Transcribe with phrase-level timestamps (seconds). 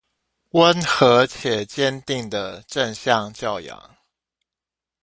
[0.53, 3.79] 溫和且堅定的正向教養